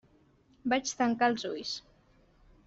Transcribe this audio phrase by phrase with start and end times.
[0.73, 1.75] Vaig tancar els ulls.